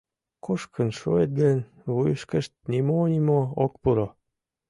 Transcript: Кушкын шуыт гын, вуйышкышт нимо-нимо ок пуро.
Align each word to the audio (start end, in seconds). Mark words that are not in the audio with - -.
Кушкын 0.45 0.89
шуыт 0.97 1.31
гын, 1.39 1.57
вуйышкышт 1.91 2.51
нимо-нимо 2.71 3.39
ок 3.63 3.73
пуро. 3.81 4.07